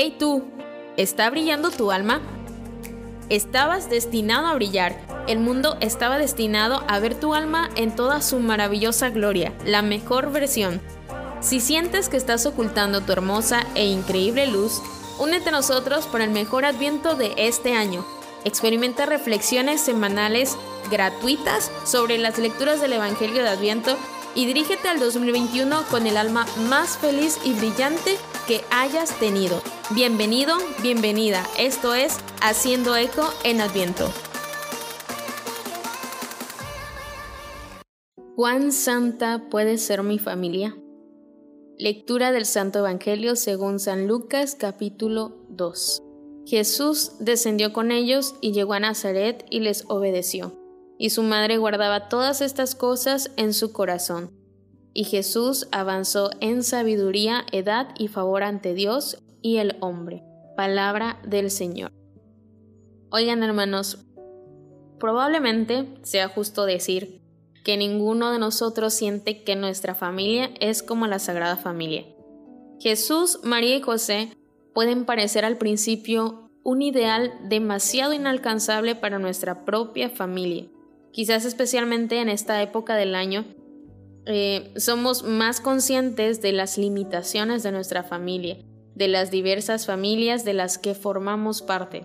[0.00, 0.44] Hey tú,
[0.96, 2.20] ¿está brillando tu alma?
[3.30, 4.96] Estabas destinado a brillar.
[5.26, 10.30] El mundo estaba destinado a ver tu alma en toda su maravillosa gloria, la mejor
[10.30, 10.80] versión.
[11.40, 14.80] Si sientes que estás ocultando tu hermosa e increíble luz,
[15.18, 18.06] únete a nosotros para el mejor adviento de este año.
[18.44, 20.56] Experimenta reflexiones semanales
[20.92, 23.96] gratuitas sobre las lecturas del Evangelio de Adviento
[24.36, 28.16] y dirígete al 2021 con el alma más feliz y brillante
[28.48, 29.60] que hayas tenido.
[29.94, 31.46] Bienvenido, bienvenida.
[31.58, 34.10] Esto es Haciendo Eco en Adviento.
[38.34, 40.74] ¿Cuán santa puede ser mi familia?
[41.76, 46.02] Lectura del Santo Evangelio según San Lucas capítulo 2.
[46.46, 50.58] Jesús descendió con ellos y llegó a Nazaret y les obedeció
[50.98, 54.37] y su madre guardaba todas estas cosas en su corazón.
[54.98, 60.24] Y Jesús avanzó en sabiduría, edad y favor ante Dios y el hombre.
[60.56, 61.92] Palabra del Señor.
[63.08, 64.04] Oigan hermanos,
[64.98, 67.22] probablemente sea justo decir
[67.62, 72.04] que ninguno de nosotros siente que nuestra familia es como la Sagrada Familia.
[72.80, 74.36] Jesús, María y José
[74.74, 80.68] pueden parecer al principio un ideal demasiado inalcanzable para nuestra propia familia
[81.18, 83.44] quizás especialmente en esta época del año,
[84.30, 88.58] eh, somos más conscientes de las limitaciones de nuestra familia,
[88.94, 92.04] de las diversas familias de las que formamos parte.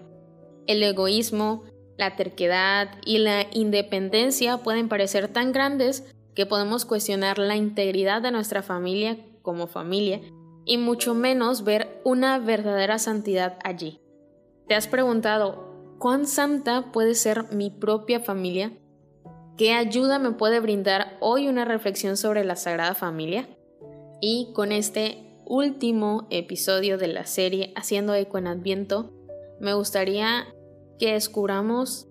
[0.66, 1.66] El egoísmo,
[1.98, 8.32] la terquedad y la independencia pueden parecer tan grandes que podemos cuestionar la integridad de
[8.32, 10.22] nuestra familia como familia
[10.64, 14.00] y mucho menos ver una verdadera santidad allí.
[14.70, 18.72] ¿Te has preguntado cuán santa puede ser mi propia familia?
[19.58, 23.48] ¿Qué ayuda me puede brindar hoy una reflexión sobre la Sagrada Familia?
[24.20, 29.12] Y con este último episodio de la serie Haciendo Eco en Adviento,
[29.60, 30.48] me gustaría
[30.98, 32.08] que descubramos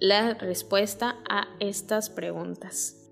[0.00, 3.10] la respuesta a estas preguntas.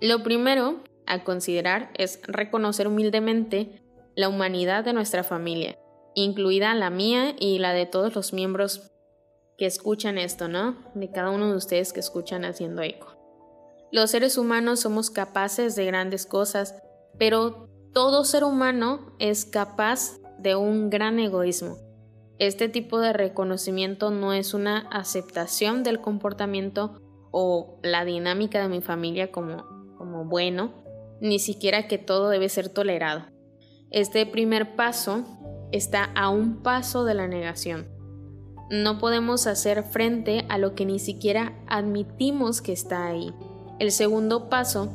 [0.00, 3.82] Lo primero a considerar es reconocer humildemente
[4.14, 5.76] la humanidad de nuestra familia,
[6.14, 8.91] incluida la mía y la de todos los miembros
[9.58, 10.76] que escuchan esto, ¿no?
[10.94, 13.16] De cada uno de ustedes que escuchan haciendo eco.
[13.90, 16.74] Los seres humanos somos capaces de grandes cosas,
[17.18, 21.76] pero todo ser humano es capaz de un gran egoísmo.
[22.38, 28.80] Este tipo de reconocimiento no es una aceptación del comportamiento o la dinámica de mi
[28.80, 29.64] familia como,
[29.98, 30.82] como bueno,
[31.20, 33.26] ni siquiera que todo debe ser tolerado.
[33.90, 35.24] Este primer paso
[35.70, 37.91] está a un paso de la negación.
[38.72, 43.34] No podemos hacer frente a lo que ni siquiera admitimos que está ahí.
[43.78, 44.88] El segundo paso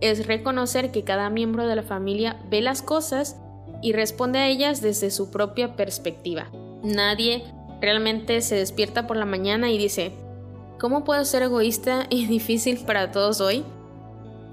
[0.00, 3.38] es reconocer que cada miembro de la familia ve las cosas
[3.82, 6.50] y responde a ellas desde su propia perspectiva.
[6.82, 7.44] Nadie
[7.82, 10.12] realmente se despierta por la mañana y dice,
[10.80, 13.62] ¿cómo puedo ser egoísta y difícil para todos hoy?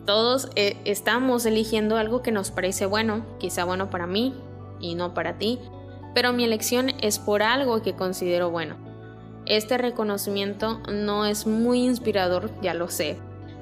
[0.06, 4.34] Todos eh, estamos eligiendo algo que nos parece bueno, quizá bueno para mí
[4.82, 5.60] y no para ti,
[6.16, 8.78] pero mi elección es por algo que considero bueno.
[9.46, 13.18] Este reconocimiento no es muy inspirador, ya lo sé,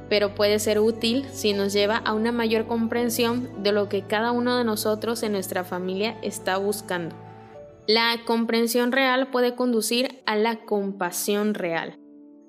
[0.07, 4.31] pero puede ser útil si nos lleva a una mayor comprensión de lo que cada
[4.31, 7.15] uno de nosotros en nuestra familia está buscando.
[7.87, 11.97] La comprensión real puede conducir a la compasión real.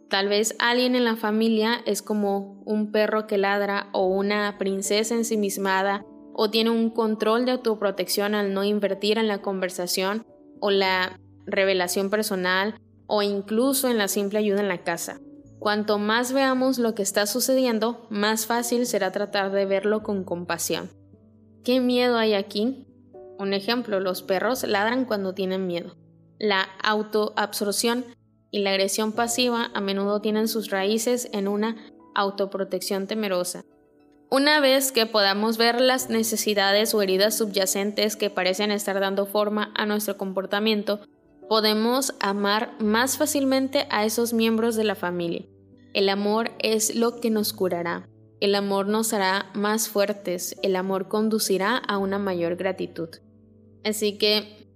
[0.09, 5.15] Tal vez alguien en la familia es como un perro que ladra o una princesa
[5.15, 6.05] ensimismada
[6.35, 10.27] o tiene un control de autoprotección al no invertir en la conversación
[10.61, 12.75] o la revelación personal
[13.07, 15.21] o incluso en la simple ayuda en la casa.
[15.59, 20.91] Cuanto más veamos lo que está sucediendo, más fácil será tratar de verlo con compasión.
[21.65, 22.87] ¿Qué miedo hay aquí?
[23.39, 25.97] Un ejemplo, los perros ladran cuando tienen miedo.
[26.39, 28.05] La autoabsorción
[28.51, 31.77] y la agresión pasiva a menudo tienen sus raíces en una
[32.15, 33.65] autoprotección temerosa.
[34.35, 39.73] Una vez que podamos ver las necesidades o heridas subyacentes que parecen estar dando forma
[39.77, 40.99] a nuestro comportamiento,
[41.49, 45.47] podemos amar más fácilmente a esos miembros de la familia.
[45.93, 48.09] El amor es lo que nos curará.
[48.41, 50.57] El amor nos hará más fuertes.
[50.65, 53.11] El amor conducirá a una mayor gratitud.
[53.85, 54.67] Así que,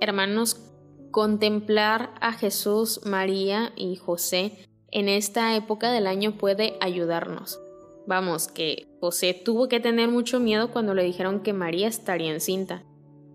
[0.00, 0.60] hermanos,
[1.10, 7.58] contemplar a Jesús, María y José en esta época del año puede ayudarnos.
[8.06, 12.84] Vamos, que José tuvo que tener mucho miedo cuando le dijeron que María estaría encinta.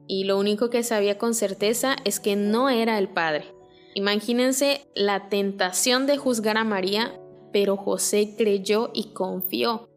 [0.08, 3.46] Y lo único que sabía con certeza es que no era el padre.
[3.94, 7.20] Imagínense la tentación de juzgar a María,
[7.52, 9.90] pero José creyó y confió,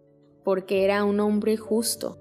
[0.45, 2.19] porque era un hombre justo.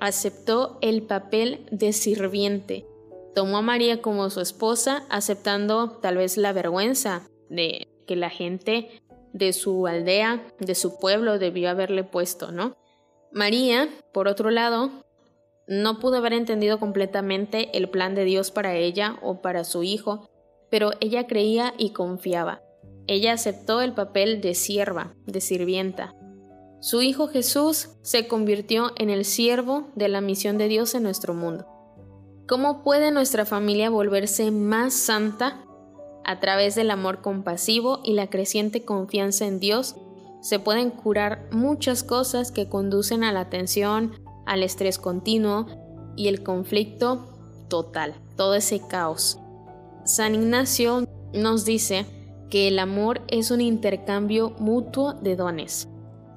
[0.00, 2.86] Aceptó el papel de sirviente
[3.34, 8.90] Tomó a María como su esposa, aceptando tal vez la vergüenza de que la gente
[9.32, 12.76] de su aldea, de su pueblo, debió haberle puesto, ¿no?
[13.32, 14.90] María, por otro lado,
[15.66, 20.28] no pudo haber entendido completamente el plan de Dios para ella o para su hijo,
[20.68, 22.60] pero ella creía y confiaba.
[23.06, 26.14] Ella aceptó el papel de sierva, de sirvienta.
[26.80, 31.34] Su hijo Jesús se convirtió en el siervo de la misión de Dios en nuestro
[31.34, 31.66] mundo.
[32.48, 35.64] ¿Cómo puede nuestra familia volverse más santa?
[36.24, 39.96] A través del amor compasivo y la creciente confianza en Dios,
[40.40, 44.12] se pueden curar muchas cosas que conducen a la tensión,
[44.46, 45.66] al estrés continuo
[46.16, 47.28] y el conflicto
[47.68, 49.38] total, todo ese caos.
[50.04, 52.06] San Ignacio nos dice
[52.50, 55.88] que el amor es un intercambio mutuo de dones.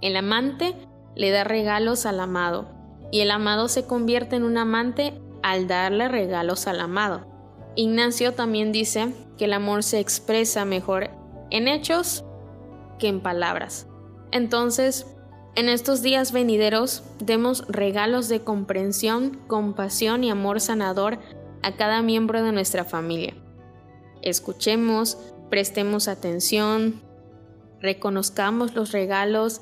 [0.02, 0.76] El amante
[1.16, 2.68] le da regalos al amado
[3.12, 7.26] y el amado se convierte en un amante al darle regalos al amado.
[7.76, 11.10] Ignacio también dice que el amor se expresa mejor
[11.50, 12.24] en hechos
[13.00, 13.88] que en palabras.
[14.32, 15.06] Entonces,
[15.56, 21.20] en estos días venideros, demos regalos de comprensión, compasión y amor sanador
[21.62, 23.36] a cada miembro de nuestra familia.
[24.24, 25.18] Escuchemos,
[25.52, 27.02] prestemos atención,
[27.80, 29.62] reconozcamos los regalos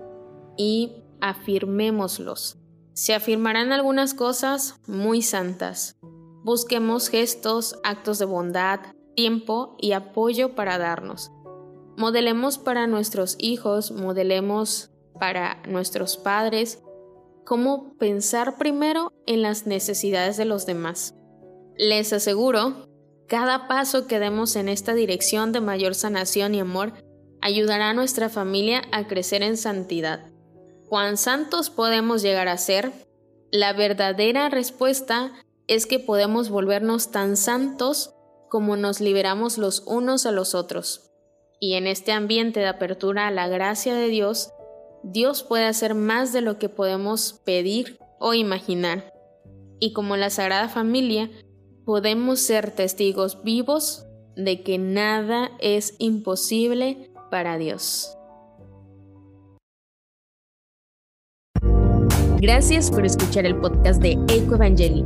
[0.56, 2.57] y afirmémoslos.
[2.94, 5.97] Se afirmarán algunas cosas muy santas.
[6.44, 8.79] Busquemos gestos, actos de bondad,
[9.15, 11.31] tiempo y apoyo para darnos.
[11.97, 16.81] Modelemos para nuestros hijos, modelemos para nuestros padres,
[17.45, 21.15] cómo pensar primero en las necesidades de los demás.
[21.77, 22.87] Les aseguro,
[23.27, 26.93] cada paso que demos en esta dirección de mayor sanación y amor
[27.41, 30.29] ayudará a nuestra familia a crecer en santidad.
[30.87, 32.91] ¿Cuán santos podemos llegar a ser?
[33.51, 35.31] La verdadera respuesta
[35.67, 38.13] es que podemos volvernos tan santos
[38.51, 41.09] como nos liberamos los unos a los otros.
[41.62, 44.51] Y en este ambiente de apertura a la gracia de Dios,
[45.03, 49.13] Dios puede hacer más de lo que podemos pedir o imaginar.
[49.80, 51.31] Y como la Sagrada Familia,
[51.86, 54.06] podemos ser testigos vivos
[54.36, 58.18] de que nada es imposible para Dios.
[62.42, 65.06] Gracias por escuchar el podcast de Eco Evangeli.